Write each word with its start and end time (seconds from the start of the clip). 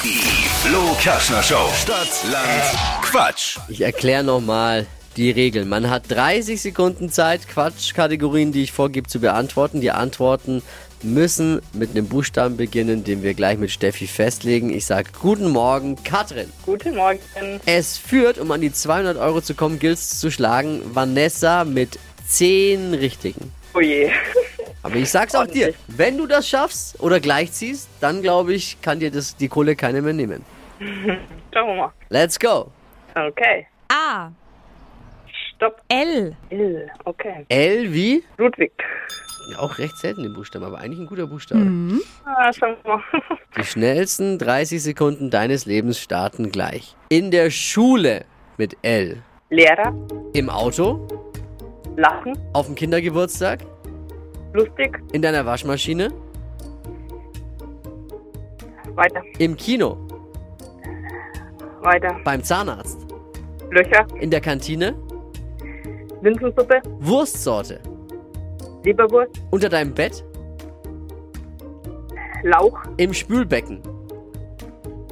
Die 0.00 0.48
Flo 0.64 0.96
Kerschner 1.00 1.42
Show. 1.42 1.68
Stadt, 1.80 2.08
Land, 2.30 3.02
Quatsch. 3.02 3.58
Ich 3.68 3.82
erkläre 3.82 4.24
nochmal 4.24 4.86
die 5.16 5.30
Regeln. 5.30 5.68
Man 5.68 5.90
hat 5.90 6.10
30 6.10 6.60
Sekunden 6.60 7.10
Zeit, 7.10 7.46
Quatschkategorien, 7.46 8.50
die 8.52 8.62
ich 8.62 8.72
vorgebe, 8.72 9.08
zu 9.08 9.20
beantworten. 9.20 9.80
Die 9.80 9.90
Antworten 9.90 10.62
müssen 11.02 11.60
mit 11.72 11.90
einem 11.90 12.08
Buchstaben 12.08 12.56
beginnen, 12.56 13.04
den 13.04 13.22
wir 13.22 13.34
gleich 13.34 13.58
mit 13.58 13.70
Steffi 13.70 14.06
festlegen. 14.06 14.72
Ich 14.72 14.86
sage 14.86 15.10
Guten 15.20 15.50
Morgen, 15.50 16.02
Katrin. 16.02 16.50
Guten 16.64 16.96
Morgen. 16.96 17.20
Es 17.66 17.98
führt, 17.98 18.38
um 18.38 18.50
an 18.50 18.60
die 18.60 18.72
200 18.72 19.18
Euro 19.18 19.40
zu 19.40 19.54
kommen, 19.54 19.78
gilt 19.78 19.98
es 19.98 20.18
zu 20.18 20.30
schlagen, 20.30 20.80
Vanessa 20.94 21.64
mit 21.64 21.98
10 22.26 22.94
Richtigen. 22.94 23.52
Oh 23.74 23.80
je. 23.80 24.10
Aber 24.82 24.96
ich 24.96 25.10
sag's 25.10 25.34
auch 25.34 25.46
dir, 25.46 25.74
wenn 25.88 26.18
du 26.18 26.26
das 26.26 26.48
schaffst 26.48 27.00
oder 27.00 27.20
gleichziehst, 27.20 27.88
dann 28.00 28.20
glaube 28.22 28.52
ich, 28.54 28.80
kann 28.82 28.98
dir 28.98 29.10
das 29.10 29.36
die 29.36 29.48
Kohle 29.48 29.76
keine 29.76 30.02
mehr 30.02 30.12
nehmen. 30.12 30.44
Schauen 31.54 31.68
wir 31.68 31.74
mal. 31.74 31.92
Let's 32.08 32.38
go. 32.38 32.70
Okay. 33.14 33.66
A. 33.88 34.30
Stopp. 35.54 35.80
L. 35.88 36.34
L. 36.50 36.90
Okay. 37.04 37.44
L 37.48 37.92
wie? 37.92 38.24
Ludwig. 38.38 38.72
Ja, 39.50 39.58
auch 39.58 39.78
recht 39.78 39.96
selten 39.98 40.22
den 40.22 40.34
Buchstaben, 40.34 40.64
aber 40.64 40.78
eigentlich 40.78 41.00
ein 41.00 41.06
guter 41.06 41.26
Buchstabe. 41.26 41.62
Ah, 42.24 42.52
schauen 42.52 42.76
wir 42.84 42.96
mal. 42.96 43.02
Die 43.56 43.64
schnellsten 43.64 44.38
30 44.38 44.82
Sekunden 44.82 45.30
deines 45.30 45.66
Lebens 45.66 45.98
starten 46.00 46.50
gleich. 46.50 46.96
In 47.08 47.30
der 47.30 47.50
Schule 47.50 48.24
mit 48.56 48.76
L. 48.82 49.22
Lehrer. 49.50 49.92
Im 50.32 50.48
Auto, 50.48 51.06
Lachen. 51.96 52.38
auf 52.52 52.66
dem 52.66 52.74
Kindergeburtstag, 52.74 53.60
Lustig. 54.54 54.98
in 55.12 55.22
deiner 55.22 55.44
Waschmaschine, 55.46 56.12
Weiter. 58.94 59.22
im 59.38 59.56
Kino, 59.56 59.96
Weiter. 61.80 62.16
beim 62.24 62.42
Zahnarzt, 62.42 62.98
Löcher. 63.70 64.06
in 64.20 64.30
der 64.30 64.40
Kantine, 64.40 64.94
Linsensuppe. 66.20 66.80
Wurstsorte, 67.00 67.80
Leberwurst. 68.84 69.40
unter 69.50 69.68
deinem 69.68 69.94
Bett, 69.94 70.22
Lauch. 72.42 72.78
im 72.98 73.12
Spülbecken, 73.14 73.80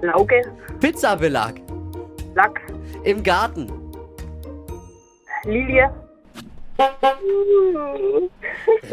Lauge. 0.00 0.42
Pizzabelag, 0.80 1.54
Lachs. 2.34 2.60
im 3.04 3.22
Garten. 3.22 3.70
Lilie. 5.44 5.90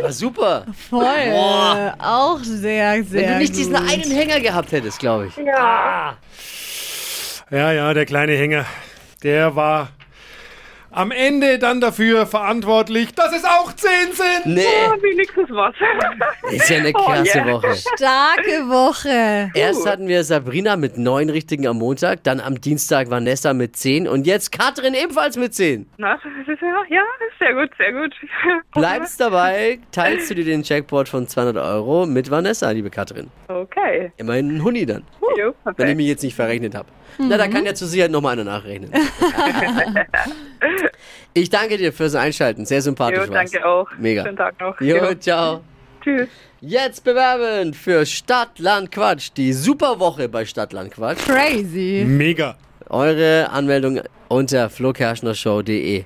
War 0.04 0.12
super. 0.12 0.66
Voll. 0.90 1.94
Auch 1.98 2.40
sehr, 2.44 3.04
sehr 3.06 3.22
Wenn 3.22 3.34
du 3.34 3.38
nicht 3.40 3.56
diesen 3.56 3.74
gut. 3.74 3.90
einen 3.90 4.12
Hänger 4.12 4.42
gehabt 4.42 4.74
hättest, 4.74 5.00
glaube 5.00 5.28
ich. 5.28 5.38
Ja. 5.38 6.18
Ja, 7.50 7.72
ja, 7.72 7.94
der 7.94 8.06
kleine 8.06 8.34
Hänger, 8.34 8.66
der 9.24 9.56
war 9.56 9.90
am 10.94 11.12
Ende 11.12 11.58
dann 11.60 11.82
dafür 11.82 12.26
verantwortlich, 12.26 13.14
dass 13.16 13.36
es 13.36 13.44
auch 13.44 13.74
10 13.74 13.90
sind. 14.14 14.56
Nee, 14.56 14.66
Ah, 14.88 14.96
wenigstens 15.02 15.50
was. 15.50 15.74
ist 16.52 16.70
ja 16.70 16.78
eine 16.78 16.90
Oh, 16.90 17.04
krasse 17.06 17.38
yeah. 17.40 17.48
Woche. 17.52 17.76
Starke 17.76 18.70
Woche. 18.70 19.52
Erst 19.56 19.88
hatten 19.88 20.08
wir 20.08 20.24
Sabrina 20.24 20.76
mit 20.78 20.98
neun 20.98 21.30
Richtigen 21.30 21.68
am 21.68 21.78
Montag, 21.80 22.24
dann 22.24 22.40
am 22.40 22.62
Dienstag 22.62 23.10
Vanessa 23.10 23.54
mit 23.54 23.76
zehn 23.76 24.08
und 24.08 24.28
jetzt 24.28 24.52
Katrin 24.52 24.94
ebenfalls 24.94 25.36
mit 25.38 25.54
zehn. 25.54 25.88
Na, 25.98 26.16
das 26.16 26.48
ist 26.48 26.62
ja, 26.62 26.84
ja, 26.90 27.02
sehr 27.40 27.54
gut, 27.54 27.70
sehr 27.78 27.92
gut. 27.92 28.14
Bleibst 28.74 29.20
dabei, 29.20 29.80
teilst 29.92 30.30
du 30.30 30.36
dir 30.36 30.46
den 30.46 30.64
Jackpot 30.64 31.10
von 31.10 31.28
200 31.28 31.58
Euro 31.64 32.06
mit 32.06 32.30
Vanessa, 32.30 32.70
liebe 32.72 32.90
Katrin. 32.90 33.30
Okay. 33.48 34.12
Immerhin 34.18 34.58
ein 34.58 34.64
Huni 34.64 34.86
dann, 34.86 35.04
Jo, 35.38 35.54
wenn 35.78 35.90
ich 35.90 35.96
mich 35.96 36.08
jetzt 36.08 36.24
nicht 36.24 36.36
verrechnet 36.36 36.76
habe. 36.76 36.88
Na, 37.18 37.38
da 37.38 37.48
kann 37.48 37.66
ja 37.66 37.74
zur 37.76 37.88
Sicherheit 37.88 38.12
nochmal 38.12 38.34
einer 38.34 38.44
nachrechnen. 38.44 38.92
ich 41.34 41.50
danke 41.50 41.78
dir 41.78 41.92
fürs 41.94 42.16
Einschalten, 42.16 42.66
sehr 42.66 42.82
sympathisch 42.82 43.26
Jo, 43.28 43.34
war's. 43.34 43.52
danke 43.52 43.66
auch. 43.66 43.88
Mega. 43.98 44.24
Schönen 44.24 44.38
Tag 44.38 44.60
noch. 44.60 44.80
Jo, 44.82 45.14
ciao. 45.16 45.62
Tschüss. 46.04 46.28
Jetzt 46.62 47.04
bewerben 47.04 47.74
für 47.74 48.06
Stadt, 48.06 48.60
Land, 48.60 48.92
Quatsch. 48.92 49.30
Die 49.36 49.52
Superwoche 49.54 50.30
bei 50.30 50.46
Stadt, 50.46 50.72
Land, 50.74 50.94
Quatsch. 50.94 51.20
Crazy. 51.26 52.04
Mega. 52.08 52.56
Eure 52.90 53.50
Anmeldung 53.52 54.02
unter 54.30 54.70
flokerschnershow.de. 54.70 56.06